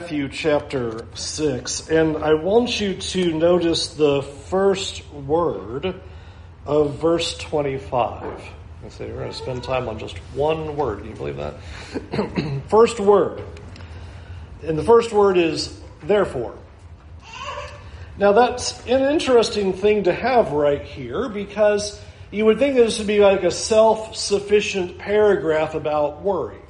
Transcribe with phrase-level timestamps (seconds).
[0.00, 6.00] Matthew chapter 6, and I want you to notice the first word
[6.64, 8.22] of verse 25.
[8.22, 11.00] I say we're going to spend time on just one word.
[11.00, 12.62] Can you believe that?
[12.68, 13.42] first word.
[14.62, 16.56] And the first word is therefore.
[18.18, 23.08] Now that's an interesting thing to have right here because you would think this would
[23.08, 26.60] be like a self sufficient paragraph about worry.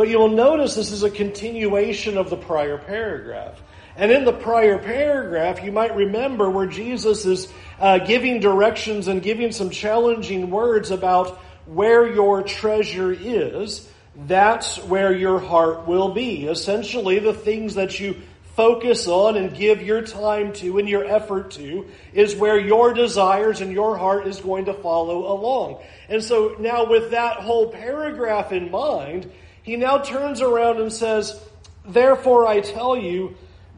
[0.00, 3.60] But you'll notice this is a continuation of the prior paragraph.
[3.96, 9.22] And in the prior paragraph, you might remember where Jesus is uh, giving directions and
[9.22, 11.36] giving some challenging words about
[11.66, 13.86] where your treasure is.
[14.16, 16.46] That's where your heart will be.
[16.46, 18.16] Essentially, the things that you
[18.56, 23.60] focus on and give your time to and your effort to is where your desires
[23.60, 25.82] and your heart is going to follow along.
[26.08, 29.30] And so now with that whole paragraph in mind,
[29.70, 31.40] he now turns around and says,
[31.86, 33.36] Therefore I tell you,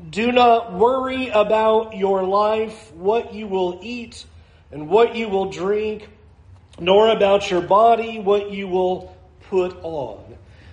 [0.09, 4.25] do not worry about your life, what you will eat
[4.71, 6.09] and what you will drink,
[6.81, 9.15] nor about your body, what you will
[9.51, 10.25] put on.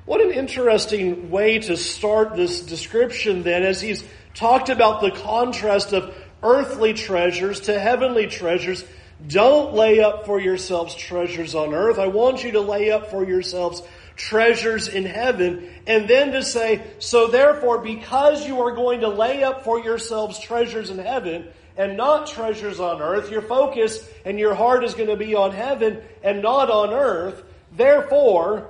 [0.05, 4.05] What an interesting way to start this description then, as he's
[4.35, 8.85] talked about the contrast of earthly treasures to heavenly treasures.
[9.27, 11.99] Don't lay up for yourselves treasures on earth.
[11.99, 13.81] I want you to lay up for yourselves
[14.19, 15.69] treasures in heaven.
[15.87, 20.37] And then to say, so therefore, because you are going to lay up for yourselves
[20.39, 25.07] treasures in heaven and not treasures on earth, your focus and your heart is going
[25.07, 27.41] to be on heaven and not on earth.
[27.71, 28.69] Therefore,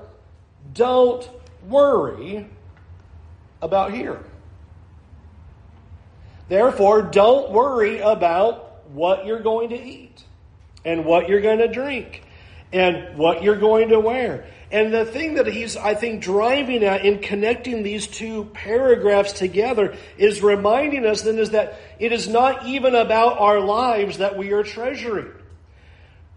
[0.73, 1.27] don't
[1.67, 2.47] worry
[3.59, 4.23] about here.
[6.47, 10.23] Therefore, don't worry about what you're going to eat
[10.85, 12.23] and what you're going to drink
[12.71, 14.45] and what you're going to wear.
[14.71, 19.95] And the thing that he's, I think, driving at in connecting these two paragraphs together
[20.17, 24.51] is reminding us then is that it is not even about our lives that we
[24.51, 25.31] are treasuring.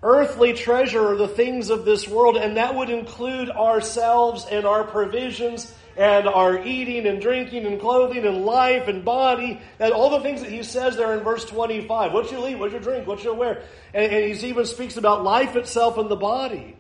[0.02, 4.82] Earthly treasure are the things of this world, and that would include ourselves and our
[4.82, 10.20] provisions and our eating and drinking and clothing and life and body and all the
[10.20, 12.12] things that he says there in verse 25.
[12.12, 13.62] What you eat, what you drink, what you wear.
[13.92, 16.76] And, and he even speaks about life itself and the body.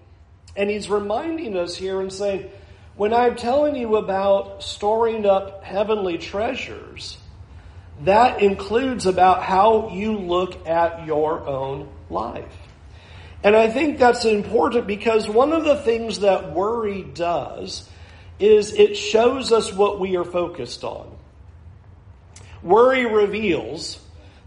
[0.56, 2.50] And he's reminding us here and saying,
[2.96, 7.16] when I'm telling you about storing up heavenly treasures,
[8.04, 12.54] that includes about how you look at your own life.
[13.44, 17.88] And I think that's important because one of the things that worry does
[18.38, 21.16] is it shows us what we are focused on.
[22.62, 23.98] Worry reveals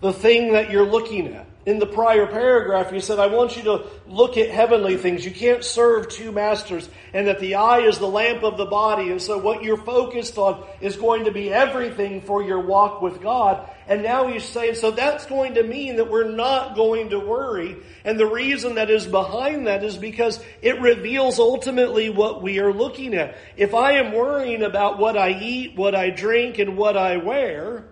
[0.01, 3.63] the thing that you're looking at in the prior paragraph, he said, I want you
[3.63, 5.25] to look at heavenly things.
[5.25, 9.09] You can't serve two masters, and that the eye is the lamp of the body.
[9.09, 13.19] And so, what you're focused on is going to be everything for your walk with
[13.19, 13.67] God.
[13.87, 17.77] And now he's saying, so that's going to mean that we're not going to worry.
[18.03, 22.73] And the reason that is behind that is because it reveals ultimately what we are
[22.73, 23.37] looking at.
[23.57, 27.85] If I am worrying about what I eat, what I drink, and what I wear,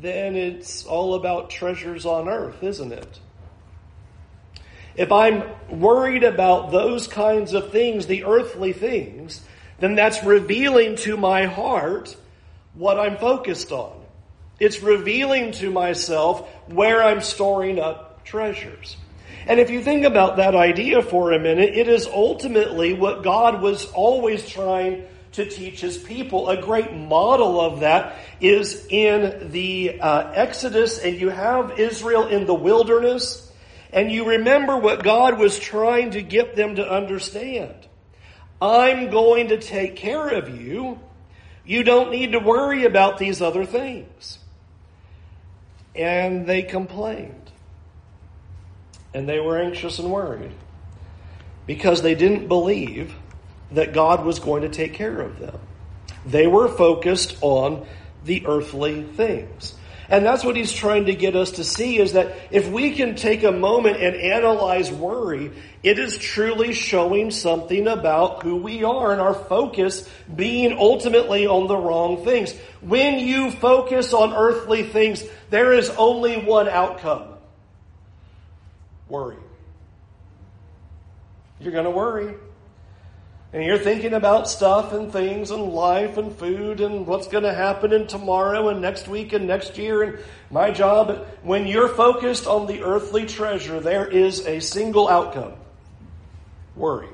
[0.00, 3.20] then it's all about treasures on earth, isn't it?
[4.94, 9.42] If I'm worried about those kinds of things, the earthly things,
[9.78, 12.16] then that's revealing to my heart
[12.74, 13.92] what I'm focused on.
[14.58, 18.96] It's revealing to myself where I'm storing up treasures.
[19.46, 23.62] And if you think about that idea for a minute, it is ultimately what God
[23.62, 26.48] was always trying to teach his people.
[26.48, 32.46] A great model of that is in the uh, Exodus, and you have Israel in
[32.46, 33.50] the wilderness,
[33.92, 37.74] and you remember what God was trying to get them to understand.
[38.60, 40.98] I'm going to take care of you.
[41.64, 44.38] You don't need to worry about these other things.
[45.94, 47.50] And they complained.
[49.14, 50.52] And they were anxious and worried
[51.66, 53.14] because they didn't believe
[53.72, 55.58] that God was going to take care of them.
[56.26, 57.86] They were focused on
[58.24, 59.74] the earthly things.
[60.10, 63.14] And that's what he's trying to get us to see is that if we can
[63.14, 69.12] take a moment and analyze worry, it is truly showing something about who we are
[69.12, 72.54] and our focus being ultimately on the wrong things.
[72.80, 77.34] When you focus on earthly things, there is only one outcome.
[79.10, 79.36] Worry.
[81.60, 82.34] You're going to worry.
[83.52, 87.54] And you're thinking about stuff and things and life and food and what's going to
[87.54, 90.18] happen in tomorrow and next week and next year and
[90.50, 91.26] my job.
[91.42, 95.54] When you're focused on the earthly treasure, there is a single outcome
[96.76, 97.08] worry.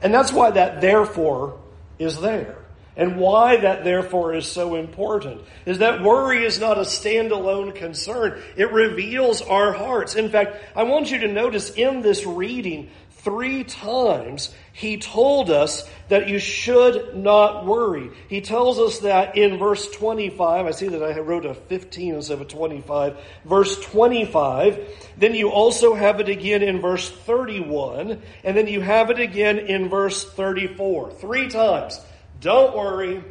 [0.00, 1.60] And that's why that therefore
[1.98, 2.56] is there.
[2.94, 8.42] And why that therefore is so important is that worry is not a standalone concern.
[8.54, 10.14] It reveals our hearts.
[10.14, 12.90] In fact, I want you to notice in this reading,
[13.22, 18.10] three times he told us that you should not worry.
[18.28, 20.66] He tells us that in verse 25.
[20.66, 23.16] I see that I wrote a 15 instead of a 25.
[23.44, 25.10] Verse 25.
[25.16, 28.20] Then you also have it again in verse 31.
[28.44, 31.12] And then you have it again in verse 34.
[31.12, 32.00] Three times.
[32.40, 33.22] Don't worry.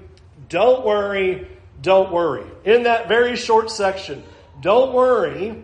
[0.47, 1.47] Don't worry.
[1.81, 2.45] Don't worry.
[2.63, 4.23] In that very short section.
[4.61, 5.63] Don't worry.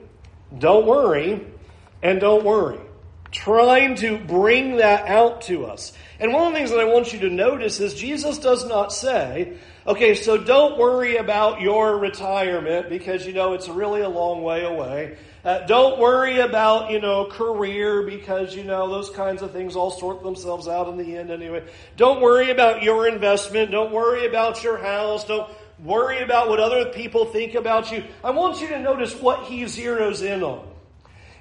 [0.57, 1.45] Don't worry.
[2.01, 2.79] And don't worry
[3.31, 5.93] trying to bring that out to us.
[6.19, 8.91] And one of the things that I want you to notice is Jesus does not
[8.91, 14.41] say, okay, so don't worry about your retirement because, you know, it's really a long
[14.41, 15.17] way away.
[15.45, 19.91] Uh, don't worry about, you know, career because, you know, those kinds of things all
[19.91, 21.63] sort themselves out in the end anyway.
[21.95, 23.71] Don't worry about your investment.
[23.71, 25.23] Don't worry about your house.
[25.25, 25.49] Don't
[25.83, 28.03] worry about what other people think about you.
[28.23, 30.67] I want you to notice what he zeroes in on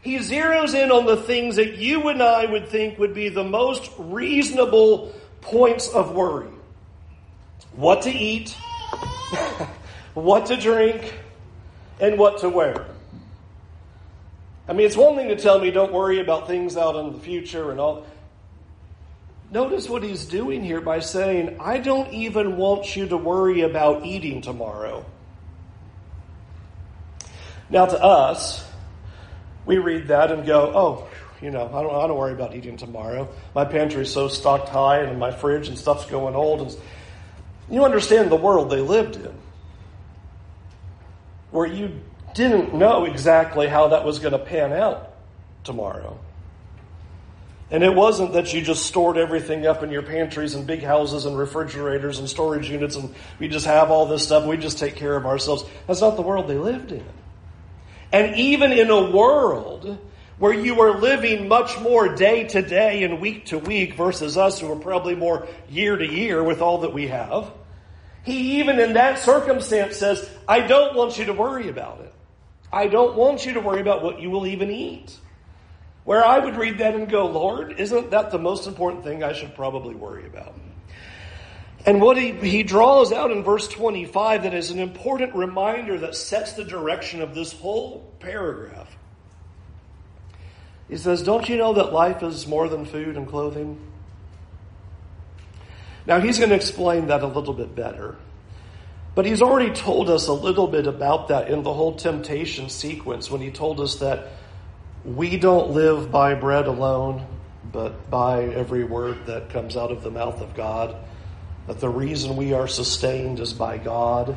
[0.06, 3.43] he zeroes in on the things that you and I would think would be the
[3.43, 6.49] most reasonable points of worry
[7.73, 8.50] what to eat,
[10.14, 11.12] what to drink,
[12.00, 12.87] and what to wear.
[14.69, 17.19] I mean, it's one thing to tell me don't worry about things out in the
[17.19, 18.06] future and all.
[19.50, 24.06] Notice what he's doing here by saying, I don't even want you to worry about
[24.06, 25.05] eating tomorrow.
[27.69, 28.65] Now, to us,
[29.66, 31.08] we read that and go, oh,
[31.42, 33.28] you know, I don't, I don't worry about eating tomorrow.
[33.54, 36.62] My pantry is so stocked high and my fridge and stuff's going old.
[36.62, 36.76] And
[37.70, 39.34] you understand the world they lived in,
[41.50, 42.00] where you
[42.34, 45.14] didn't know exactly how that was going to pan out
[45.64, 46.18] tomorrow.
[47.70, 51.26] And it wasn't that you just stored everything up in your pantries and big houses
[51.26, 54.46] and refrigerators and storage units and we just have all this stuff.
[54.46, 55.64] We just take care of ourselves.
[55.88, 57.04] That's not the world they lived in.
[58.16, 59.98] And even in a world
[60.38, 64.58] where you are living much more day to day and week to week versus us
[64.58, 67.52] who are probably more year to year with all that we have,
[68.22, 72.14] he even in that circumstance says, I don't want you to worry about it.
[72.72, 75.14] I don't want you to worry about what you will even eat.
[76.04, 79.34] Where I would read that and go, Lord, isn't that the most important thing I
[79.34, 80.54] should probably worry about?
[81.87, 86.17] And what he, he draws out in verse 25 that is an important reminder that
[86.17, 88.94] sets the direction of this whole paragraph.
[90.88, 93.81] He says, Don't you know that life is more than food and clothing?
[96.06, 98.17] Now, he's going to explain that a little bit better.
[99.15, 103.31] But he's already told us a little bit about that in the whole temptation sequence
[103.31, 104.33] when he told us that
[105.05, 107.27] we don't live by bread alone,
[107.73, 110.97] but by every word that comes out of the mouth of God
[111.66, 114.36] that the reason we are sustained is by God.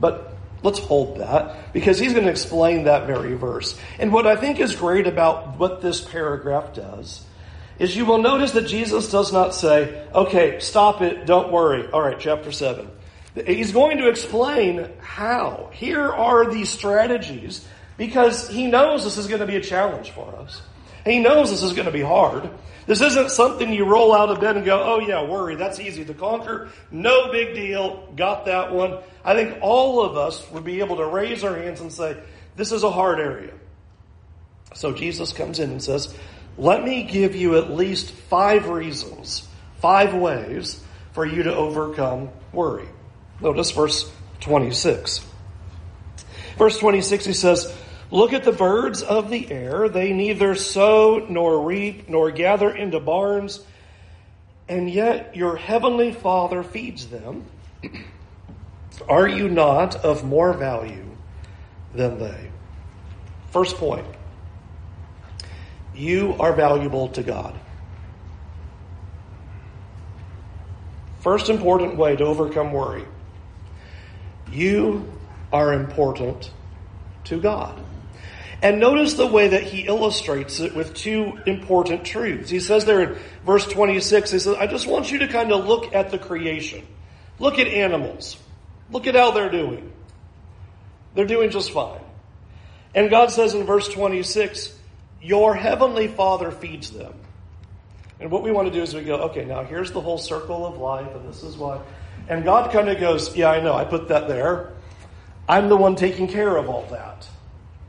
[0.00, 3.78] But let's hold that because he's going to explain that very verse.
[3.98, 7.24] And what I think is great about what this paragraph does
[7.78, 11.90] is you will notice that Jesus does not say, okay, stop it, don't worry.
[11.90, 12.88] All right, chapter 7.
[13.46, 15.70] He's going to explain how.
[15.72, 17.66] Here are these strategies
[17.96, 20.62] because he knows this is going to be a challenge for us.
[21.04, 22.48] He knows this is going to be hard.
[22.86, 26.04] This isn't something you roll out of bed and go, oh yeah, worry, that's easy
[26.04, 26.70] to conquer.
[26.90, 28.08] No big deal.
[28.14, 28.98] Got that one.
[29.24, 32.16] I think all of us would be able to raise our hands and say,
[32.56, 33.54] this is a hard area.
[34.74, 36.14] So Jesus comes in and says,
[36.58, 39.48] let me give you at least five reasons,
[39.80, 40.82] five ways
[41.12, 42.88] for you to overcome worry.
[43.40, 45.24] Notice verse 26.
[46.58, 47.74] Verse 26, he says,
[48.10, 49.88] Look at the birds of the air.
[49.88, 53.64] They neither sow nor reap nor gather into barns,
[54.68, 57.44] and yet your heavenly Father feeds them.
[59.08, 61.16] Are you not of more value
[61.94, 62.50] than they?
[63.50, 64.06] First point
[65.94, 67.58] you are valuable to God.
[71.20, 73.06] First important way to overcome worry
[74.54, 75.10] you
[75.52, 76.50] are important
[77.24, 77.80] to God.
[78.62, 82.50] And notice the way that he illustrates it with two important truths.
[82.50, 85.66] He says there in verse 26, he says, I just want you to kind of
[85.66, 86.86] look at the creation.
[87.38, 88.36] Look at animals.
[88.90, 89.92] Look at how they're doing.
[91.14, 92.00] They're doing just fine.
[92.94, 94.76] And God says in verse 26,
[95.20, 97.14] Your heavenly Father feeds them.
[98.20, 100.64] And what we want to do is we go, okay, now here's the whole circle
[100.64, 101.80] of life, and this is why.
[102.28, 104.72] And God kind of goes, Yeah, I know, I put that there.
[105.48, 107.28] I'm the one taking care of all that.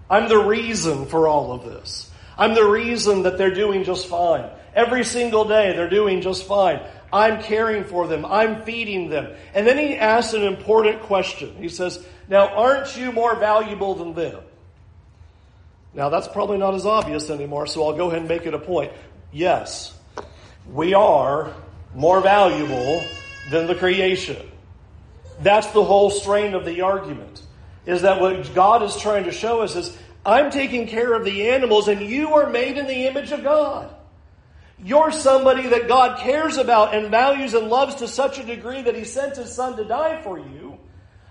[0.09, 2.11] I'm the reason for all of this.
[2.37, 4.49] I'm the reason that they're doing just fine.
[4.73, 6.81] Every single day they're doing just fine.
[7.11, 8.25] I'm caring for them.
[8.25, 9.33] I'm feeding them.
[9.53, 11.55] And then he asks an important question.
[11.57, 14.41] He says, Now, aren't you more valuable than them?
[15.93, 18.59] Now, that's probably not as obvious anymore, so I'll go ahead and make it a
[18.59, 18.91] point.
[19.31, 19.97] Yes,
[20.69, 21.53] we are
[21.93, 23.01] more valuable
[23.49, 24.51] than the creation.
[25.41, 27.41] That's the whole strain of the argument.
[27.85, 31.49] Is that what God is trying to show us is I'm taking care of the
[31.49, 33.93] animals and you are made in the image of God.
[34.83, 38.95] You're somebody that God cares about and values and loves to such a degree that
[38.95, 40.77] He sent His Son to die for you.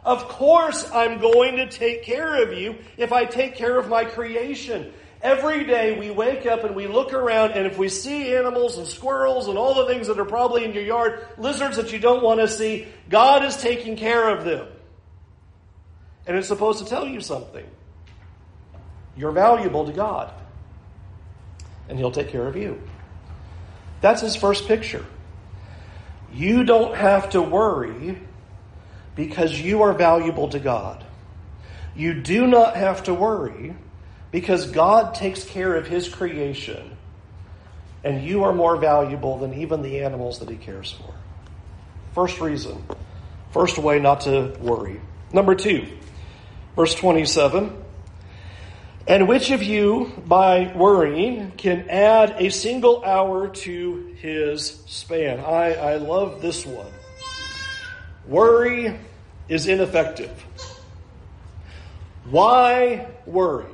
[0.05, 4.05] Of course, I'm going to take care of you if I take care of my
[4.05, 4.93] creation.
[5.23, 8.87] Every day we wake up and we look around, and if we see animals and
[8.87, 12.23] squirrels and all the things that are probably in your yard, lizards that you don't
[12.23, 14.69] want to see, God is taking care of them.
[16.27, 17.67] And it's supposed to tell you something.
[19.17, 20.33] You're valuable to God,
[21.89, 22.81] and He'll take care of you.
[24.01, 25.05] That's His first picture.
[26.33, 28.19] You don't have to worry
[29.15, 31.05] because you are valuable to God.
[31.95, 33.77] You do not have to worry
[34.33, 36.97] because God takes care of His creation,
[38.03, 41.15] and you are more valuable than even the animals that He cares for.
[42.15, 42.85] First reason,
[43.53, 45.01] first way not to worry.
[45.33, 45.87] Number two,
[46.77, 47.85] verse 27.
[49.07, 55.41] And which of you, by worrying, can add a single hour to his span?
[55.41, 56.91] I, I love this one.
[58.27, 58.99] Worry
[59.49, 60.31] is ineffective.
[62.31, 63.71] Why worry?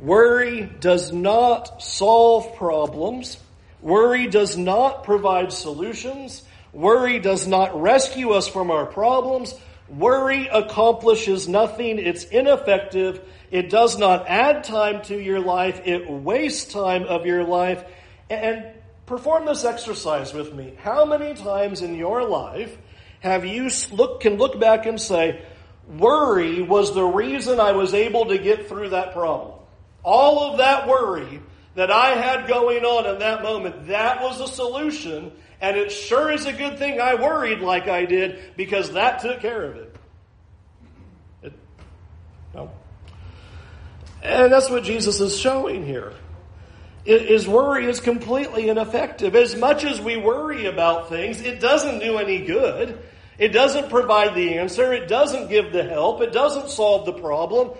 [0.00, 3.38] Worry does not solve problems.
[3.80, 6.42] Worry does not provide solutions.
[6.72, 9.54] Worry does not rescue us from our problems.
[9.88, 11.98] Worry accomplishes nothing.
[11.98, 13.20] It's ineffective.
[13.50, 15.80] It does not add time to your life.
[15.84, 17.84] It wastes time of your life.
[18.28, 18.66] And
[19.06, 20.74] perform this exercise with me.
[20.82, 22.76] How many times in your life
[23.20, 25.42] have you look, can look back and say,
[25.88, 29.58] worry was the reason I was able to get through that problem?
[30.04, 31.40] All of that worry
[31.74, 35.32] that I had going on in that moment, that was the solution.
[35.60, 39.40] And it sure is a good thing I worried like I did because that took
[39.40, 39.96] care of it.
[41.42, 41.52] it
[42.54, 42.70] no.
[44.22, 46.12] And that's what Jesus is showing here.
[47.04, 49.34] His worry is completely ineffective.
[49.34, 52.98] As much as we worry about things, it doesn't do any good.
[53.38, 54.92] It doesn't provide the answer.
[54.92, 56.20] It doesn't give the help.
[56.20, 57.70] It doesn't solve the problem.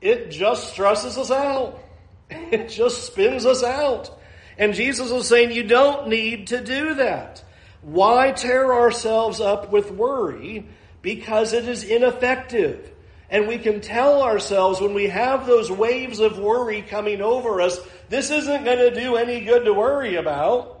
[0.00, 1.82] It just stresses us out.
[2.30, 4.17] It just spins us out.
[4.58, 7.44] And Jesus is saying you don't need to do that.
[7.80, 10.66] Why tear ourselves up with worry?
[11.00, 12.92] Because it is ineffective.
[13.30, 17.78] And we can tell ourselves when we have those waves of worry coming over us,
[18.08, 20.80] this isn't going to do any good to worry about.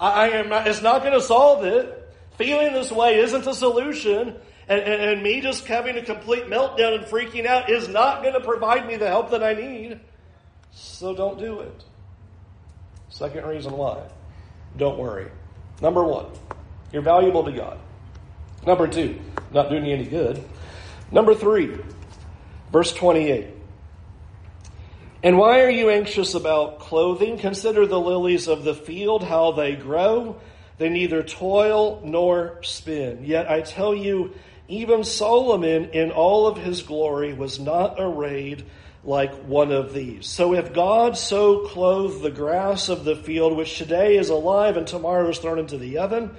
[0.00, 2.00] I am not, it's not going to solve it.
[2.36, 4.34] Feeling this way isn't a solution.
[4.66, 8.32] And, and, and, me just having a complete meltdown and freaking out is not going
[8.32, 10.00] to provide me the help that I need.
[10.72, 11.84] So don't do it.
[13.14, 14.02] Second reason why.
[14.76, 15.30] Don't worry.
[15.80, 16.26] Number one,
[16.92, 17.78] you're valuable to God.
[18.66, 19.20] Number two,
[19.52, 20.44] not doing you any good.
[21.12, 21.78] Number three,
[22.72, 23.46] verse 28.
[25.22, 27.38] And why are you anxious about clothing?
[27.38, 30.40] Consider the lilies of the field, how they grow.
[30.78, 33.24] They neither toil nor spin.
[33.24, 34.34] Yet I tell you,
[34.66, 38.64] even Solomon in all of his glory was not arrayed
[39.04, 40.26] like one of these.
[40.26, 44.86] So if God so clothed the grass of the field, which today is alive and
[44.86, 46.34] tomorrow is thrown into the oven,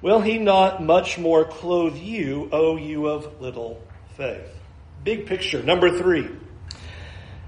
[0.00, 3.82] will he not much more clothe you, O you of little
[4.16, 4.46] faith?
[5.02, 5.62] Big picture.
[5.62, 6.28] Number three.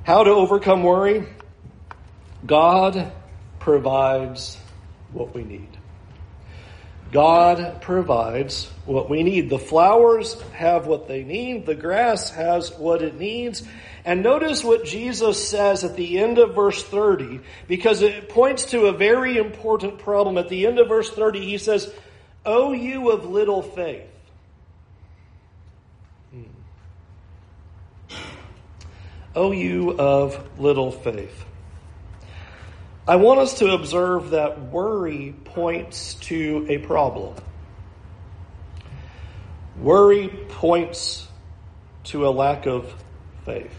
[0.02, 1.26] How to overcome worry?
[2.44, 3.12] God
[3.58, 4.56] provides
[5.12, 5.79] what we need.
[7.12, 9.50] God provides what we need.
[9.50, 11.66] The flowers have what they need.
[11.66, 13.64] The grass has what it needs.
[14.04, 18.86] And notice what Jesus says at the end of verse 30, because it points to
[18.86, 20.38] a very important problem.
[20.38, 21.92] At the end of verse 30, he says,
[22.46, 24.08] O you of little faith.
[26.30, 26.42] Hmm.
[29.34, 31.44] O you of little faith.
[33.10, 37.34] I want us to observe that worry points to a problem.
[39.80, 41.26] Worry points
[42.04, 42.94] to a lack of
[43.44, 43.74] faith.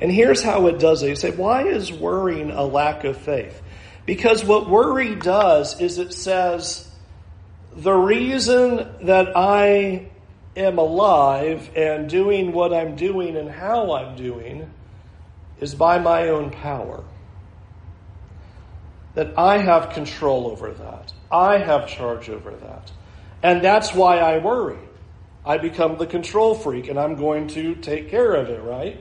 [0.00, 1.10] And here's how it does it.
[1.10, 3.60] You say, why is worrying a lack of faith?
[4.06, 6.90] Because what worry does is it says,
[7.76, 10.08] the reason that I
[10.56, 14.70] am alive and doing what I'm doing and how I'm doing
[15.60, 17.04] is by my own power
[19.14, 21.12] that I have control over that.
[21.30, 22.90] I have charge over that.
[23.42, 24.78] And that's why I worry.
[25.44, 29.00] I become the control freak and I'm going to take care of it, right?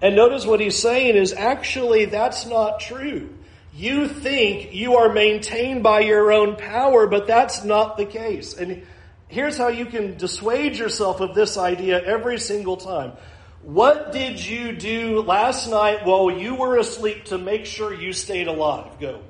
[0.00, 3.34] And notice what he's saying is actually that's not true.
[3.74, 8.54] You think you are maintained by your own power, but that's not the case.
[8.54, 8.82] And
[9.28, 13.12] here's how you can dissuade yourself of this idea every single time.
[13.62, 18.48] What did you do last night while you were asleep to make sure you stayed
[18.48, 18.98] alive?
[19.00, 19.22] Go.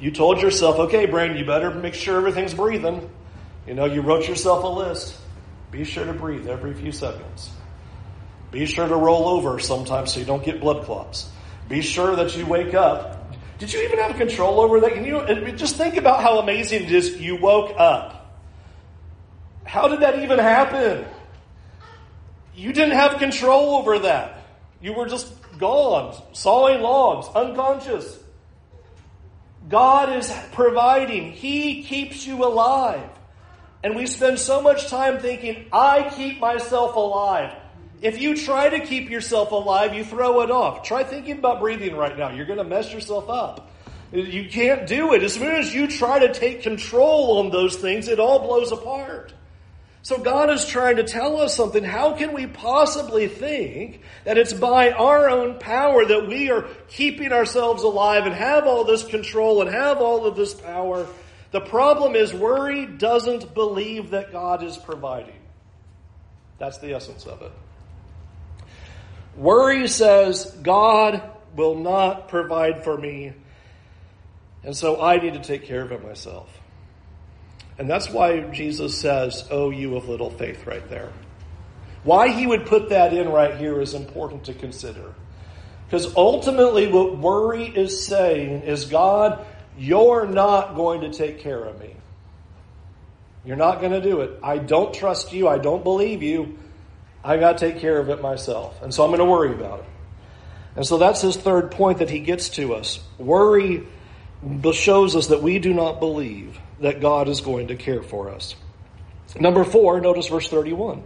[0.00, 3.10] You told yourself, okay, brain, you better make sure everything's breathing.
[3.66, 5.14] You know, you wrote yourself a list.
[5.70, 7.50] Be sure to breathe every few seconds.
[8.50, 11.30] Be sure to roll over sometimes so you don't get blood clots.
[11.68, 13.36] Be sure that you wake up.
[13.58, 14.94] Did you even have control over that?
[14.94, 18.40] Can you just think about how amazing it is you woke up?
[19.64, 21.04] How did that even happen?
[22.60, 24.44] You didn't have control over that.
[24.82, 28.18] You were just gone, sawing logs, unconscious.
[29.66, 31.32] God is providing.
[31.32, 33.08] He keeps you alive.
[33.82, 37.56] And we spend so much time thinking, I keep myself alive.
[38.02, 40.82] If you try to keep yourself alive, you throw it off.
[40.82, 42.30] Try thinking about breathing right now.
[42.30, 43.70] You're going to mess yourself up.
[44.12, 45.22] You can't do it.
[45.22, 49.32] As soon as you try to take control on those things, it all blows apart.
[50.02, 51.84] So God is trying to tell us something.
[51.84, 57.32] How can we possibly think that it's by our own power that we are keeping
[57.32, 61.06] ourselves alive and have all this control and have all of this power?
[61.50, 65.36] The problem is worry doesn't believe that God is providing.
[66.58, 67.52] That's the essence of it.
[69.36, 71.22] Worry says, God
[71.56, 73.32] will not provide for me,
[74.62, 76.59] and so I need to take care of it myself.
[77.80, 81.10] And that's why Jesus says, Oh, you of little faith, right there.
[82.04, 85.14] Why he would put that in right here is important to consider.
[85.86, 89.46] Because ultimately, what worry is saying is, God,
[89.78, 91.96] you're not going to take care of me.
[93.46, 94.38] You're not going to do it.
[94.42, 95.48] I don't trust you.
[95.48, 96.58] I don't believe you.
[97.24, 98.82] I got to take care of it myself.
[98.82, 99.86] And so I'm going to worry about it.
[100.76, 103.00] And so that's his third point that he gets to us.
[103.16, 103.86] Worry
[104.72, 108.56] shows us that we do not believe that God is going to care for us.
[109.38, 111.02] Number four, notice verse 31.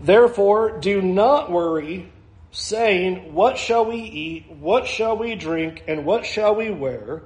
[0.00, 2.10] Therefore, do not worry,
[2.52, 4.50] saying, What shall we eat?
[4.50, 5.82] What shall we drink?
[5.88, 7.22] And what shall we wear?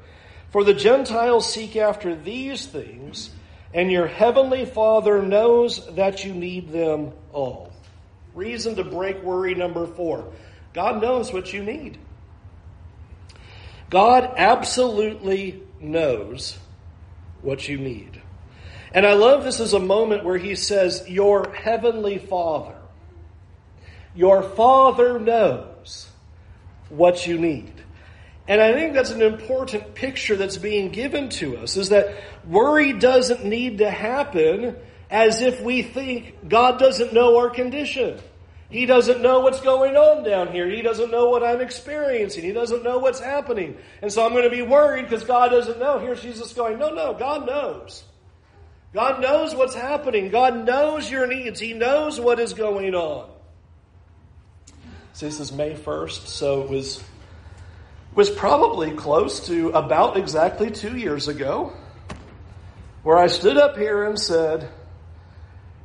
[0.51, 3.31] For the Gentiles seek after these things,
[3.73, 7.73] and your heavenly Father knows that you need them all.
[8.35, 10.33] Reason to break worry number four.
[10.73, 11.99] God knows what you need.
[13.91, 16.59] God absolutely knows
[17.45, 18.21] what you need.
[18.93, 22.77] And I love this as a moment where he says, Your heavenly Father.
[24.15, 26.09] Your Father knows
[26.89, 27.73] what you need.
[28.47, 32.15] And I think that's an important picture that's being given to us is that
[32.47, 34.77] worry doesn't need to happen
[35.11, 38.21] as if we think God doesn't know our condition.
[38.75, 40.69] He doesn't know what's going on down here.
[40.69, 42.43] He doesn't know what I'm experiencing.
[42.43, 43.77] He doesn't know what's happening.
[44.03, 46.01] And so I'm going to be worried because God doesn't know.
[46.01, 48.03] Here's Jesus going, no, no, God knows.
[48.93, 50.29] God knows what's happening.
[50.29, 51.61] God knows your needs.
[51.61, 53.31] He knows what is going on.
[55.13, 57.01] So this is May 1st, so it was,
[58.17, 61.73] was probably close to about exactly two years ago
[63.05, 64.69] where I stood up here and said,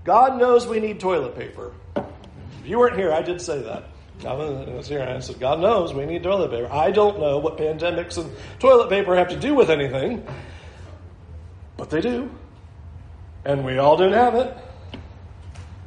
[0.04, 1.71] God knows we need toilet paper
[2.65, 3.86] you weren't here, I did say that.
[4.26, 6.72] I was here and I said, God knows we need toilet paper.
[6.72, 10.28] I don't know what pandemics and toilet paper have to do with anything,
[11.78, 12.30] but they do.
[13.45, 14.58] And we all didn't have it.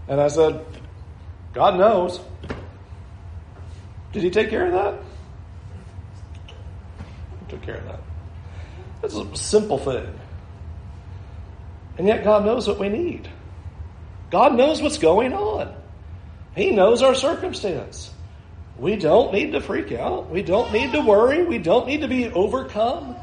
[0.08, 0.64] And I said,
[1.52, 2.20] God knows.
[4.12, 5.02] Did he take care of that?
[7.40, 8.00] He took care of that.
[9.02, 10.06] It's a simple thing.
[11.98, 13.28] And yet God knows what we need.
[14.30, 15.74] God knows what's going on.
[16.54, 18.10] He knows our circumstance.
[18.78, 20.30] We don't need to freak out.
[20.30, 21.44] We don't need to worry.
[21.44, 23.16] We don't need to be overcome.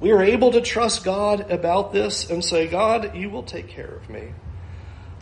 [0.00, 3.92] We are able to trust God about this and say, God, you will take care
[3.94, 4.32] of me.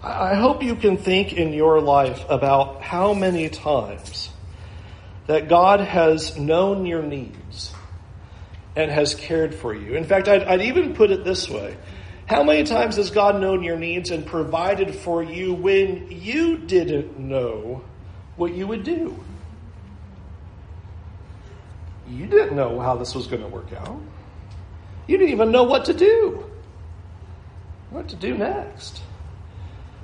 [0.03, 4.31] I hope you can think in your life about how many times
[5.27, 7.73] that God has known your needs
[8.77, 9.95] and has cared for you.
[9.95, 11.77] In fact, I'd, I'd even put it this way
[12.27, 17.19] how many times has God known your needs and provided for you when you didn't
[17.19, 17.85] know
[18.37, 19.23] what you would do?
[22.09, 24.01] You didn't know how this was going to work out.
[25.07, 26.51] You didn't even know what to do.
[27.91, 29.03] What to do next.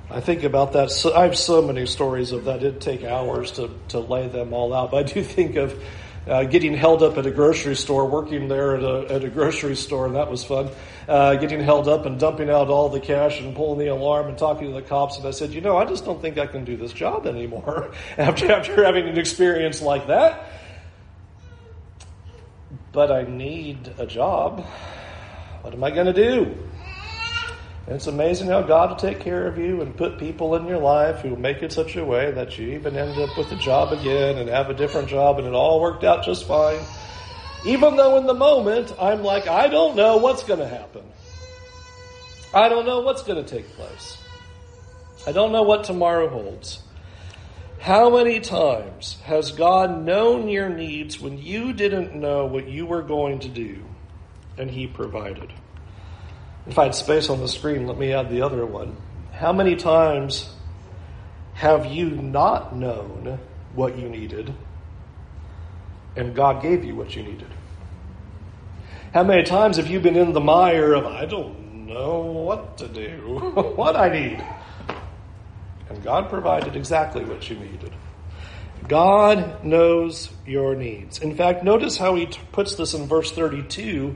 [0.09, 0.91] I think about that.
[0.91, 2.57] So, I have so many stories of that.
[2.57, 4.91] It'd take hours to, to lay them all out.
[4.91, 5.83] But I do think of
[6.27, 9.75] uh, getting held up at a grocery store, working there at a, at a grocery
[9.75, 10.69] store, and that was fun.
[11.07, 14.37] Uh, getting held up and dumping out all the cash and pulling the alarm and
[14.37, 15.17] talking to the cops.
[15.17, 17.91] And I said, you know, I just don't think I can do this job anymore
[18.17, 20.49] after, after having an experience like that.
[22.91, 24.65] But I need a job.
[25.61, 26.57] What am I going to do?
[27.85, 30.77] And it's amazing how God will take care of you and put people in your
[30.77, 33.91] life who make it such a way that you even end up with a job
[33.91, 36.79] again and have a different job and it all worked out just fine.
[37.65, 41.03] Even though in the moment I'm like, I don't know what's going to happen.
[42.53, 44.17] I don't know what's going to take place.
[45.25, 46.83] I don't know what tomorrow holds.
[47.79, 53.01] How many times has God known your needs when you didn't know what you were
[53.01, 53.83] going to do
[54.57, 55.51] and He provided?
[56.67, 58.95] If I had space on the screen, let me add the other one.
[59.33, 60.53] How many times
[61.53, 63.39] have you not known
[63.73, 64.53] what you needed
[66.15, 67.47] and God gave you what you needed?
[69.13, 72.87] How many times have you been in the mire of, I don't know what to
[72.87, 73.39] do,
[73.75, 74.43] what I need?
[75.89, 77.93] And God provided exactly what you needed.
[78.87, 81.19] God knows your needs.
[81.19, 84.15] In fact, notice how he puts this in verse 32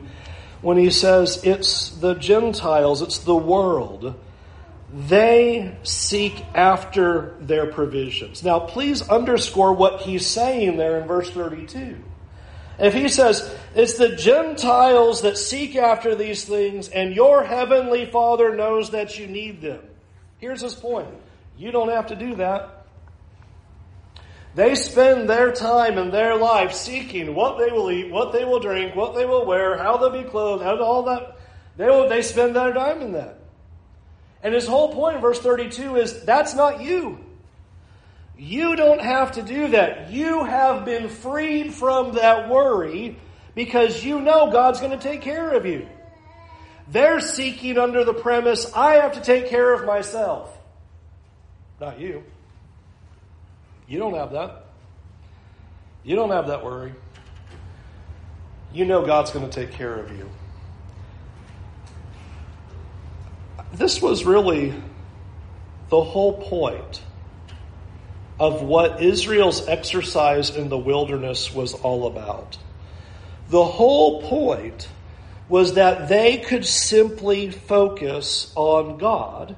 [0.62, 4.15] when he says it's the Gentiles, it's the world.
[4.91, 8.43] They seek after their provisions.
[8.43, 11.97] Now, please underscore what he's saying there in verse 32.
[12.80, 18.56] If he says, it's the Gentiles that seek after these things, and your heavenly Father
[18.56, 19.82] knows that you need them.
[20.38, 21.10] Here's his point.
[21.58, 22.86] You don't have to do that.
[24.54, 28.60] They spend their time and their life seeking what they will eat, what they will
[28.60, 31.38] drink, what they will wear, how they'll be clothed, how all that.
[31.78, 33.37] They, will, they spend their time in that.
[34.43, 37.19] And his whole point in verse 32 is that's not you.
[38.38, 40.12] You don't have to do that.
[40.12, 43.17] You have been freed from that worry
[43.56, 45.88] because you know God's going to take care of you.
[46.89, 50.56] They're seeking under the premise, I have to take care of myself.
[51.82, 52.23] Not you.
[53.88, 54.65] You don't have that.
[56.04, 56.93] You don't have that worry.
[58.73, 60.30] You know God's going to take care of you.
[63.77, 64.73] This was really
[65.89, 67.03] the whole point
[68.39, 72.57] of what Israel's exercise in the wilderness was all about.
[73.49, 74.89] The whole point
[75.47, 79.55] was that they could simply focus on God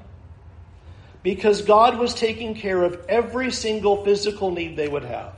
[1.22, 5.34] because God was taking care of every single physical need they would have.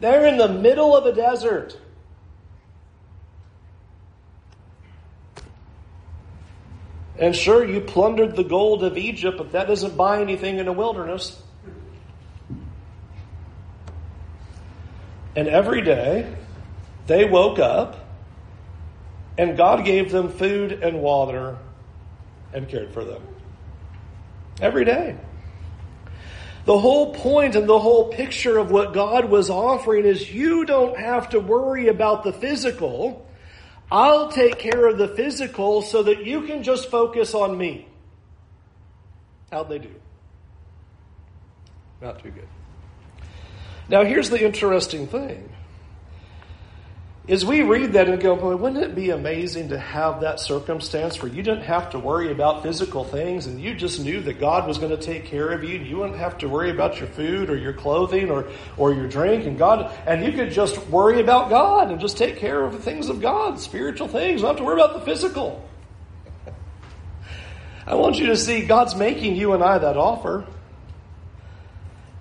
[0.00, 1.78] They're in the middle of a desert.
[7.18, 10.72] And sure, you plundered the gold of Egypt, but that doesn't buy anything in a
[10.72, 11.42] wilderness.
[15.34, 16.34] And every day,
[17.06, 17.96] they woke up,
[19.38, 21.58] and God gave them food and water
[22.52, 23.22] and cared for them.
[24.60, 25.16] Every day.
[26.64, 30.98] The whole point and the whole picture of what God was offering is you don't
[30.98, 33.28] have to worry about the physical.
[33.90, 37.86] I'll take care of the physical so that you can just focus on me.
[39.50, 39.94] How'd they do?
[42.00, 42.48] Not too good.
[43.88, 45.48] Now, here's the interesting thing
[47.28, 51.20] is we read that and go, boy, wouldn't it be amazing to have that circumstance
[51.20, 54.68] where you didn't have to worry about physical things and you just knew that God
[54.68, 57.08] was going to take care of you and you wouldn't have to worry about your
[57.08, 61.20] food or your clothing or, or your drink and God, and you could just worry
[61.20, 64.42] about God and just take care of the things of God, spiritual things.
[64.42, 65.68] Don't have to worry about the physical.
[67.88, 70.46] I want you to see God's making you and I that offer.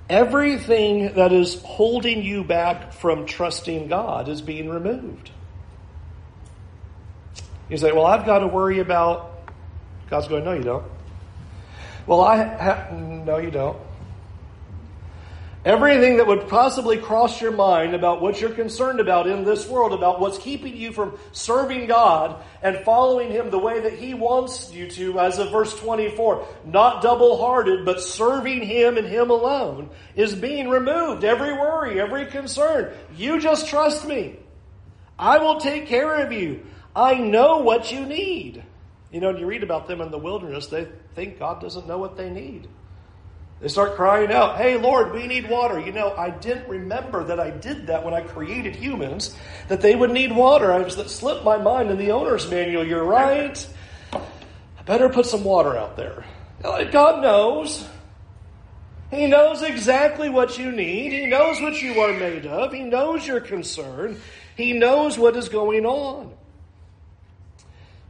[0.09, 5.31] Everything that is holding you back from trusting God is being removed.
[7.69, 9.31] You say, Well, I've got to worry about.
[10.09, 10.85] God's going, No, you don't.
[12.05, 12.43] Well, I.
[12.43, 13.77] Ha- no, you don't.
[15.65, 19.93] Everything that would possibly cross your mind about what you're concerned about in this world,
[19.93, 24.71] about what's keeping you from serving God and following Him the way that He wants
[24.71, 29.89] you to, as of verse 24, not double hearted, but serving Him and Him alone,
[30.15, 31.23] is being removed.
[31.23, 32.93] Every worry, every concern.
[33.17, 34.37] You just trust me.
[35.17, 36.63] I will take care of you.
[36.95, 38.63] I know what you need.
[39.11, 41.97] You know, when you read about them in the wilderness, they think God doesn't know
[41.97, 42.67] what they need.
[43.61, 45.79] They start crying out, Hey, Lord, we need water.
[45.79, 49.35] You know, I didn't remember that I did that when I created humans,
[49.69, 50.71] that they would need water.
[50.71, 52.85] I just slipped my mind in the owner's manual.
[52.85, 53.67] You're right.
[54.13, 56.25] I better put some water out there.
[56.61, 57.87] God knows.
[59.11, 61.13] He knows exactly what you need.
[61.13, 62.73] He knows what you are made of.
[62.73, 64.19] He knows your concern.
[64.57, 66.33] He knows what is going on.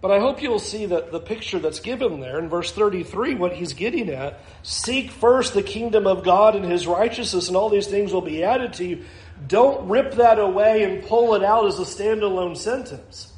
[0.01, 3.53] But I hope you'll see that the picture that's given there in verse 33, what
[3.53, 7.87] he's getting at seek first the kingdom of God and his righteousness, and all these
[7.87, 9.05] things will be added to you.
[9.47, 13.33] Don't rip that away and pull it out as a standalone sentence.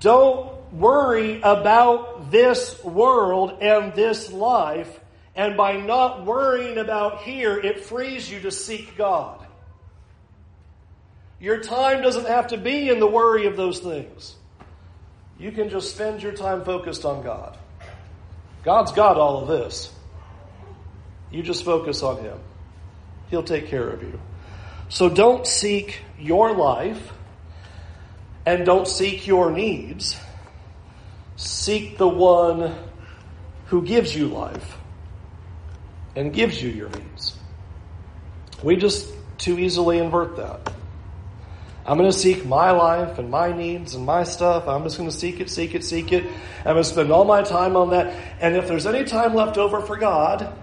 [0.00, 4.98] Don't worry about this world and this life,
[5.36, 9.46] and by not worrying about here, it frees you to seek God.
[11.38, 14.36] Your time doesn't have to be in the worry of those things.
[15.40, 17.56] You can just spend your time focused on God.
[18.62, 19.90] God's got all of this.
[21.30, 22.38] You just focus on Him.
[23.30, 24.20] He'll take care of you.
[24.90, 27.12] So don't seek your life
[28.44, 30.14] and don't seek your needs.
[31.36, 32.76] Seek the one
[33.66, 34.76] who gives you life
[36.16, 37.34] and gives you your needs.
[38.62, 40.70] We just too easily invert that.
[41.90, 44.68] I'm going to seek my life and my needs and my stuff.
[44.68, 46.24] I'm just going to seek it, seek it, seek it.
[46.58, 48.14] I'm going to spend all my time on that.
[48.40, 50.56] And if there's any time left over for God,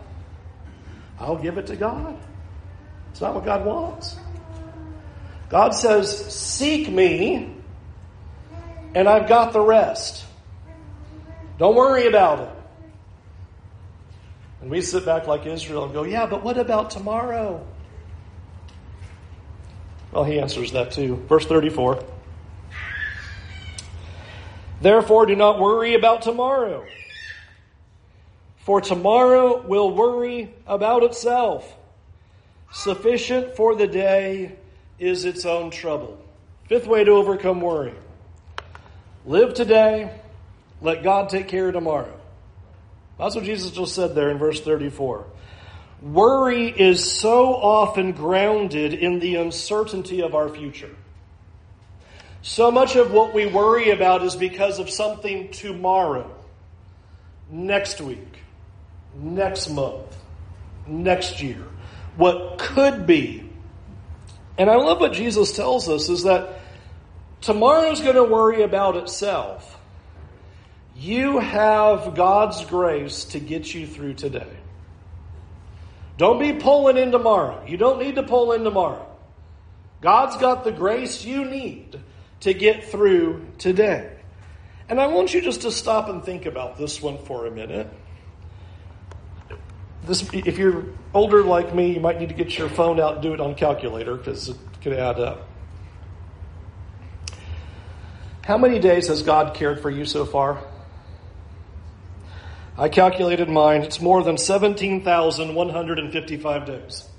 [1.19, 2.17] I'll give it to God.
[3.11, 4.15] It's not what God wants.
[5.49, 7.53] God says, Seek me,
[8.95, 10.23] and I've got the rest.
[11.57, 12.49] Don't worry about it.
[14.61, 17.67] And we sit back like Israel and go, Yeah, but what about tomorrow?
[20.17, 21.17] Well, he answers that too.
[21.29, 22.03] Verse 34.
[24.81, 26.87] Therefore, do not worry about tomorrow,
[28.57, 31.71] for tomorrow will worry about itself.
[32.71, 34.53] Sufficient for the day
[34.97, 36.19] is its own trouble.
[36.67, 37.93] Fifth way to overcome worry
[39.23, 40.19] live today,
[40.81, 42.19] let God take care of tomorrow.
[43.19, 45.27] That's what Jesus just said there in verse 34.
[46.01, 50.95] Worry is so often grounded in the uncertainty of our future.
[52.43, 56.33] So much of what we worry about is because of something tomorrow,
[57.49, 58.39] next week,
[59.15, 60.15] next month,
[60.85, 61.63] next year,
[62.15, 63.49] what could be.
[64.57, 66.61] And I love what Jesus tells us is that
[67.41, 69.79] tomorrow's going to worry about itself.
[70.95, 74.47] You have God's grace to get you through today.
[76.17, 77.63] Don't be pulling in tomorrow.
[77.67, 79.05] You don't need to pull in tomorrow.
[80.01, 81.99] God's got the grace you need
[82.41, 84.13] to get through today.
[84.89, 87.87] And I want you just to stop and think about this one for a minute.
[90.05, 93.21] This, if you're older like me, you might need to get your phone out and
[93.21, 95.47] do it on calculator because it could add up.
[98.43, 100.63] How many days has God cared for you so far?
[102.77, 103.81] I calculated mine.
[103.81, 107.09] It's more than 17,155 days.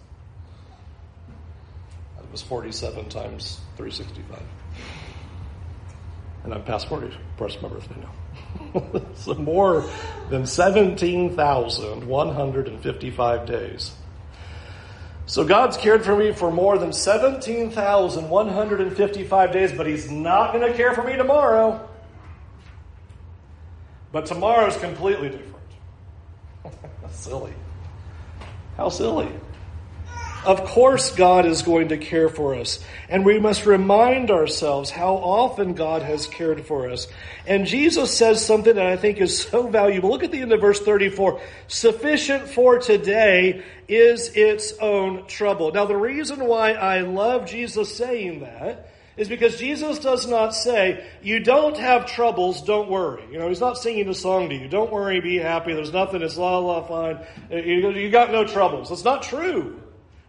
[2.16, 4.40] That was 47 times 365.
[6.44, 7.12] And I'm past 40.
[7.36, 8.12] Press my birthday now.
[9.14, 9.84] so more
[10.30, 13.92] than 17,155 days.
[15.26, 20.76] So God's cared for me for more than 17,155 days, but He's not going to
[20.76, 21.88] care for me tomorrow.
[24.12, 25.56] But tomorrow is completely different.
[27.10, 27.52] silly.
[28.76, 29.28] How silly.
[30.44, 32.82] Of course, God is going to care for us.
[33.08, 37.08] And we must remind ourselves how often God has cared for us.
[37.46, 40.10] And Jesus says something that I think is so valuable.
[40.10, 41.40] Look at the end of verse 34.
[41.66, 45.72] Sufficient for today is its own trouble.
[45.72, 51.04] Now, the reason why I love Jesus saying that is because Jesus does not say,
[51.22, 53.24] you don't have troubles, don't worry.
[53.30, 54.68] You know, he's not singing a song to you.
[54.68, 55.74] Don't worry, be happy.
[55.74, 57.18] There's nothing, it's la la fine.
[57.50, 58.88] You, you got no troubles.
[58.88, 59.82] That's not true.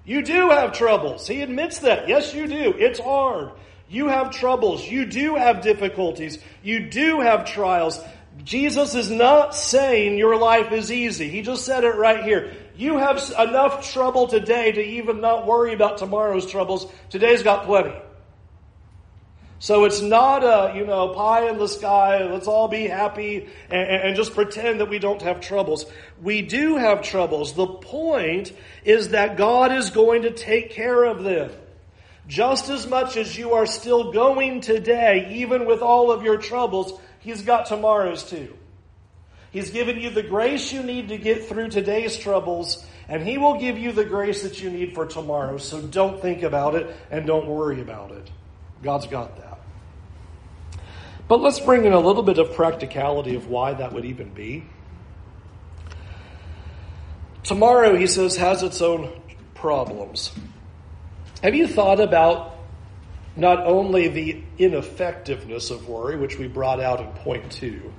[0.05, 1.27] You do have troubles.
[1.27, 2.09] He admits that.
[2.09, 2.73] Yes, you do.
[2.77, 3.51] It's hard.
[3.87, 4.83] You have troubles.
[4.83, 6.39] You do have difficulties.
[6.63, 7.99] You do have trials.
[8.43, 11.29] Jesus is not saying your life is easy.
[11.29, 12.53] He just said it right here.
[12.75, 16.91] You have enough trouble today to even not worry about tomorrow's troubles.
[17.09, 17.93] Today's got plenty.
[19.59, 23.89] So it's not a, you know, pie in the sky, let's all be happy and,
[23.89, 25.85] and, just pretend that we don't have troubles.
[26.21, 27.53] We do have troubles.
[27.53, 28.53] The point
[28.85, 31.51] is that God is going to take care of them.
[32.25, 36.97] Just as much as you are still going today, even with all of your troubles,
[37.19, 38.55] He's got tomorrow's too.
[39.51, 43.59] He's given you the grace you need to get through today's troubles, and He will
[43.59, 45.57] give you the grace that you need for tomorrow.
[45.57, 48.29] So don't think about it and don't worry about it.
[48.83, 49.48] God's got that.
[51.29, 54.65] But let's bring in a little bit of practicality of why that would even be.
[57.43, 59.11] Tomorrow, he says, has its own
[59.53, 60.31] problems.
[61.43, 62.57] Have you thought about
[63.35, 67.93] not only the ineffectiveness of worry, which we brought out in point two,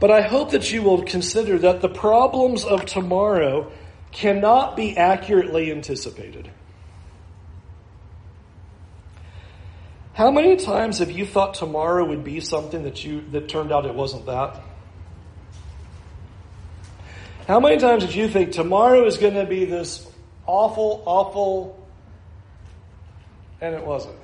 [0.00, 3.70] but I hope that you will consider that the problems of tomorrow
[4.12, 6.50] cannot be accurately anticipated.
[10.14, 13.84] How many times have you thought tomorrow would be something that you that turned out
[13.84, 14.60] it wasn't that?
[17.48, 20.08] How many times did you think tomorrow is going to be this
[20.46, 21.86] awful, awful,
[23.60, 24.16] and it wasn't?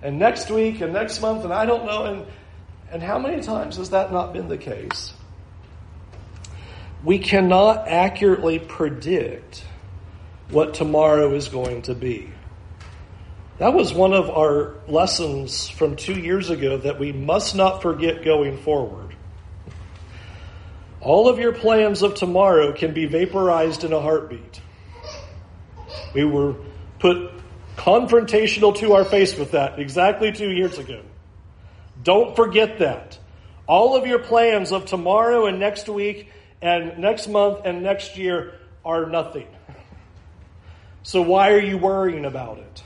[0.00, 2.26] And next week and next month, and I don't know, and
[2.92, 5.12] and how many times has that not been the case?
[7.02, 9.64] We cannot accurately predict
[10.50, 12.30] what tomorrow is going to be.
[13.60, 18.24] That was one of our lessons from two years ago that we must not forget
[18.24, 19.14] going forward.
[21.02, 24.62] All of your plans of tomorrow can be vaporized in a heartbeat.
[26.14, 26.56] We were
[27.00, 27.32] put
[27.76, 31.02] confrontational to our face with that exactly two years ago.
[32.02, 33.18] Don't forget that.
[33.66, 36.30] All of your plans of tomorrow and next week
[36.62, 38.54] and next month and next year
[38.86, 39.48] are nothing.
[41.02, 42.84] So why are you worrying about it?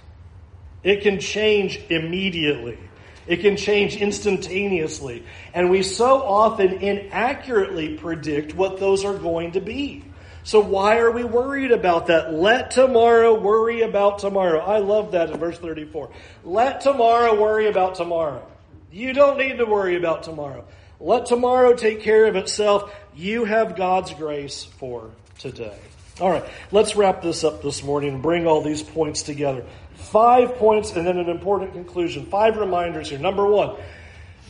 [0.85, 2.79] It can change immediately.
[3.27, 5.25] It can change instantaneously.
[5.55, 10.05] And we so often inaccurately predict what those are going to be.
[10.42, 12.35] So why are we worried about that?
[12.35, 14.61] Let tomorrow worry about tomorrow.
[14.61, 16.11] I love that in verse 34.
[16.44, 18.47] Let tomorrow worry about tomorrow.
[18.92, 20.66] You don't need to worry about tomorrow.
[21.01, 22.94] Let tomorrow take care of itself.
[23.16, 25.79] You have God's grace for today.
[26.20, 29.64] All right, let's wrap this up this morning and bring all these points together.
[29.95, 32.27] Five points and then an important conclusion.
[32.27, 33.19] Five reminders here.
[33.19, 33.77] Number one,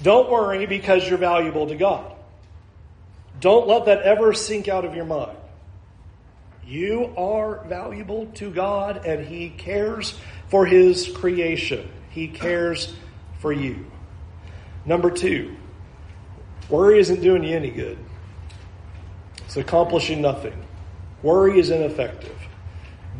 [0.02, 2.12] don't worry because you're valuable to God.
[3.40, 5.36] Don't let that ever sink out of your mind.
[6.66, 11.88] You are valuable to God and He cares for His creation.
[12.10, 12.94] He cares
[13.40, 13.84] for you.
[14.86, 15.56] Number two,
[16.68, 17.98] worry isn't doing you any good.
[19.44, 20.54] It's accomplishing nothing.
[21.22, 22.36] Worry is ineffective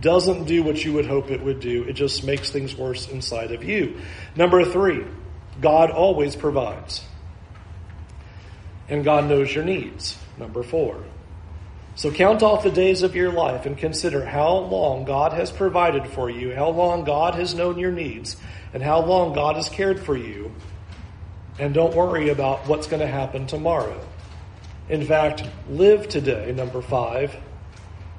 [0.05, 1.85] doesn't do what you would hope it would do.
[1.85, 3.99] It just makes things worse inside of you.
[4.37, 5.05] Number three,
[5.61, 7.03] God always provides.
[8.87, 10.19] And God knows your needs.
[10.39, 11.03] Number four.
[11.97, 16.07] So count off the days of your life and consider how long God has provided
[16.09, 18.37] for you, how long God has known your needs,
[18.75, 20.53] and how long God has cared for you.
[21.59, 23.99] And don't worry about what's going to happen tomorrow.
[24.89, 27.35] In fact, live today, number five,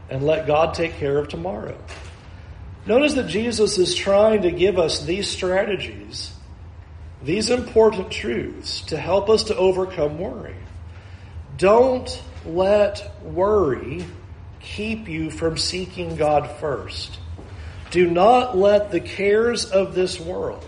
[0.10, 1.78] and let God take care of tomorrow.
[2.86, 6.32] Notice that Jesus is trying to give us these strategies,
[7.24, 10.56] these important truths to help us to overcome worry.
[11.58, 14.06] Don't let worry
[14.60, 17.18] keep you from seeking God first.
[17.92, 20.68] Do not let the cares of this world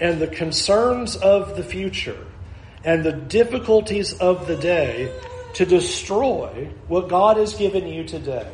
[0.00, 2.26] and the concerns of the future
[2.84, 5.12] and the difficulties of the day
[5.54, 8.50] to destroy what God has given you today.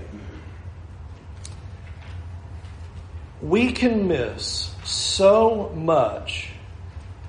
[3.40, 6.50] We can miss so much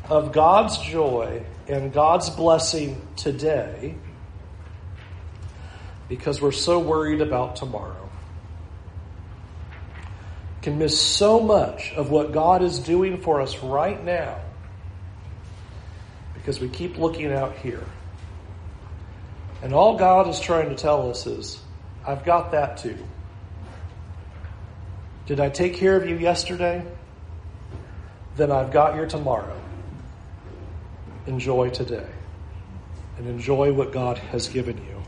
[0.10, 3.96] of God's joy and God's blessing today
[6.08, 8.10] because we're so worried about tomorrow.
[10.64, 14.40] Can miss so much of what God is doing for us right now
[16.34, 17.86] because we keep looking out here.
[19.62, 21.60] And all God is trying to tell us is,
[22.06, 22.98] I've got that too.
[25.26, 26.84] Did I take care of you yesterday?
[28.36, 29.60] Then I've got your tomorrow.
[31.28, 32.08] Enjoy today.
[33.18, 35.04] And enjoy what God has given you.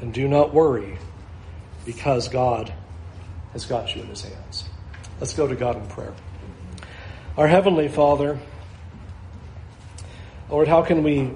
[0.00, 0.96] And do not worry
[1.84, 2.72] because God
[3.52, 4.64] has got you in his hands.
[5.18, 6.14] Let's go to God in prayer.
[7.36, 8.38] Our Heavenly Father,
[10.48, 11.32] Lord, how can we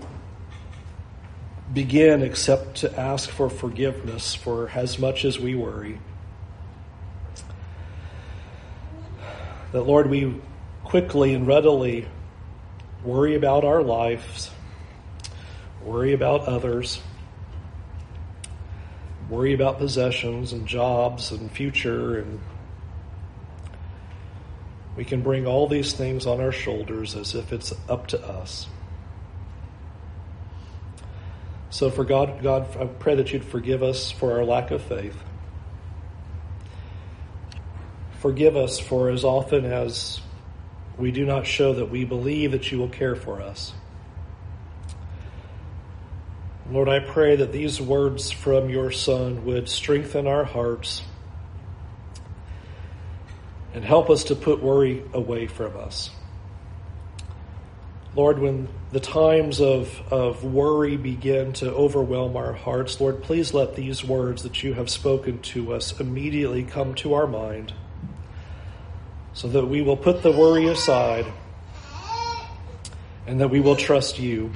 [1.72, 5.98] begin except to ask for forgiveness for as much as we worry.
[9.73, 10.40] That, Lord, we
[10.85, 12.06] quickly and readily
[13.04, 14.50] worry about our lives,
[15.83, 17.00] worry about others,
[19.31, 22.38] worry about possessions and jobs and future and
[24.96, 28.66] we can bring all these things on our shoulders as if it's up to us.
[31.73, 35.16] So, for God, God, I pray that you'd forgive us for our lack of faith.
[38.20, 40.20] Forgive us for as often as
[40.98, 43.73] we do not show that we believe that you will care for us.
[46.70, 51.00] Lord, I pray that these words from your Son would strengthen our hearts
[53.73, 56.10] and help us to put worry away from us.
[58.15, 63.75] Lord, when the times of, of worry begin to overwhelm our hearts, Lord, please let
[63.75, 67.73] these words that you have spoken to us immediately come to our mind
[69.33, 71.25] so that we will put the worry aside
[73.27, 74.52] and that we will trust you.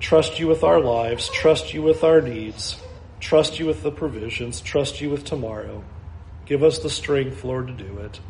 [0.00, 2.78] Trust you with our lives, trust you with our needs,
[3.20, 5.84] trust you with the provisions, trust you with tomorrow.
[6.46, 8.20] Give us the strength, Lord, to do it.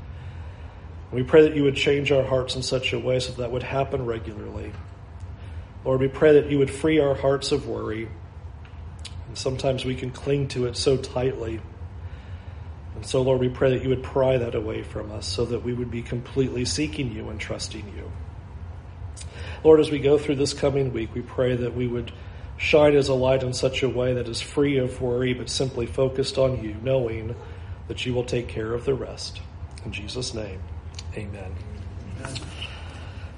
[1.14, 3.62] We pray that you would change our hearts in such a way so that, would
[3.62, 4.72] happen regularly.
[5.84, 8.08] Lord, we pray that you would free our hearts of worry.
[9.28, 11.60] And sometimes we can cling to it so tightly.
[12.96, 15.62] And so, Lord, we pray that you would pry that away from us so that
[15.62, 18.10] we would be completely seeking you and trusting you.
[19.62, 22.12] Lord, as we go through this coming week, we pray that we would
[22.56, 25.86] shine as a light in such a way that is free of worry but simply
[25.86, 27.34] focused on you, knowing
[27.88, 29.40] that you will take care of the rest.
[29.84, 30.60] In Jesus' name.
[31.16, 31.54] Amen.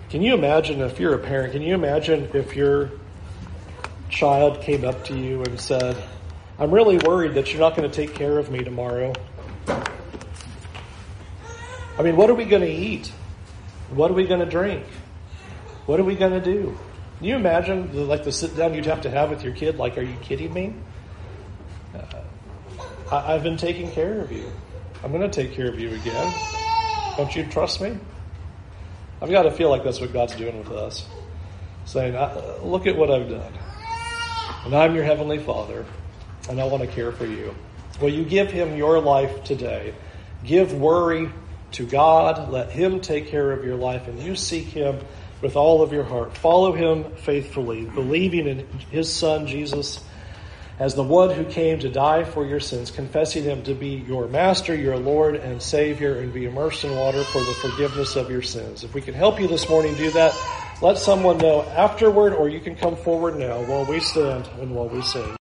[0.08, 2.90] Can you imagine if you're a parent, can you imagine if your
[4.08, 5.96] child came up to you and said,
[6.58, 9.12] I'm really worried that you're not going to take care of me tomorrow?
[11.98, 13.08] I mean, what are we going to eat?
[13.90, 14.84] What are we going to drink?
[15.86, 16.78] What are we going to do?
[17.18, 19.76] Can you imagine the, like the sit down you'd have to have with your kid?
[19.76, 20.74] Like, are you kidding me?
[21.94, 22.22] Uh,
[23.10, 24.50] I, I've been taking care of you.
[25.04, 26.65] I'm going to take care of you again.
[27.16, 27.96] Don't you trust me?
[29.22, 31.06] I've got to feel like that's what God's doing with us.
[31.86, 32.12] Saying,
[32.62, 33.52] Look at what I've done.
[34.64, 35.86] And I'm your Heavenly Father,
[36.50, 37.54] and I want to care for you.
[38.00, 39.94] Will you give Him your life today?
[40.44, 41.30] Give worry
[41.72, 42.50] to God.
[42.50, 44.98] Let Him take care of your life, and you seek Him
[45.40, 46.36] with all of your heart.
[46.36, 50.04] Follow Him faithfully, believing in His Son, Jesus
[50.78, 54.28] as the one who came to die for your sins, confessing him to be your
[54.28, 58.42] master, your Lord and Savior, and be immersed in water for the forgiveness of your
[58.42, 58.84] sins.
[58.84, 60.34] If we can help you this morning do that,
[60.82, 64.88] let someone know afterward, or you can come forward now while we stand and while
[64.88, 65.34] we sing.